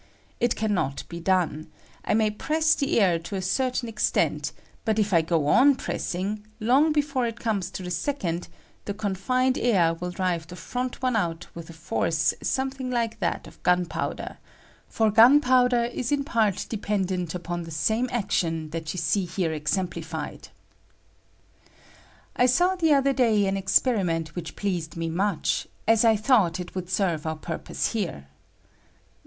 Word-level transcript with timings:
It 0.39 0.55
can 0.55 0.73
not 0.73 1.03
be 1.09 1.19
done; 1.19 1.67
I 2.03 2.15
may 2.15 2.31
press 2.31 2.73
the 2.73 2.99
air 2.99 3.19
to 3.19 3.35
a 3.35 3.41
certain 3.43 3.85
^^ 3.87 3.87
extent, 3.89 4.51
but 4.83 4.97
if 4.97 5.13
I 5.13 5.21
go 5.21 5.45
on 5.45 5.75
pressing, 5.75 6.43
long 6.59 6.91
before 6.91 7.27
it 7.27 7.35
^^L 7.35 7.39
comes 7.39 7.69
to 7.69 7.83
the 7.83 7.91
second 7.91 8.47
the 8.85 8.95
confined 8.95 9.59
air 9.59 9.93
will 9.93 10.09
drive 10.09 10.45
^^B 10.47 10.49
the 10.49 10.55
front 10.55 11.03
one 11.03 11.15
out 11.15 11.45
with 11.53 11.69
a 11.69 11.73
force 11.73 12.33
something 12.41 12.89
like 12.89 13.17
^^ 13.17 13.19
that 13.19 13.45
of 13.45 13.61
gunpowder; 13.61 14.39
for 14.87 15.11
gunpowder 15.11 15.83
is 15.83 16.11
in 16.11 16.23
part 16.23 16.65
dependent 16.67 17.35
upon 17.35 17.61
the 17.61 17.69
same 17.69 18.09
action 18.11 18.71
that 18.71 18.95
you 18.95 18.97
see 18.97 19.25
hero 19.25 19.53
exemplified. 19.53 20.47
I 22.35 22.47
saw 22.47 22.75
the 22.75 22.91
other 22.91 23.13
day 23.13 23.45
an 23.45 23.55
experiment 23.55 24.35
which 24.35 24.55
pleased 24.55 24.97
me 24.97 25.09
much, 25.11 25.67
as 25.87 26.03
I 26.03 26.15
thought 26.15 26.59
it 26.59 26.73
would 26.73 26.89
serve 26.89 27.27
our 27.27 27.35
purpose 27.35 27.91
here. 27.91 28.25